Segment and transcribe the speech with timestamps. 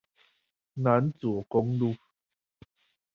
[0.73, 1.95] 南左公路